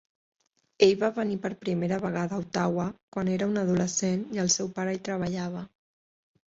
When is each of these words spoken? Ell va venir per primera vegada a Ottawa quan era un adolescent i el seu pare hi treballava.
Ell 0.85 0.93
va 1.03 1.09
venir 1.17 1.37
per 1.43 1.51
primera 1.65 2.01
vegada 2.07 2.39
a 2.39 2.43
Ottawa 2.47 2.89
quan 3.17 3.33
era 3.37 3.51
un 3.53 3.63
adolescent 3.67 4.27
i 4.39 4.45
el 4.47 4.53
seu 4.59 4.75
pare 4.81 4.99
hi 4.99 5.05
treballava. 5.11 5.67